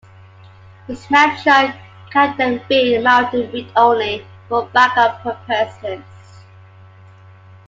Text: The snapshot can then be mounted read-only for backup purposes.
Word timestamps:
The 0.87 0.95
snapshot 0.95 1.75
can 2.09 2.35
then 2.35 2.59
be 2.67 2.97
mounted 2.97 3.53
read-only 3.53 4.25
for 4.49 4.65
backup 4.73 5.21
purposes. 5.21 6.01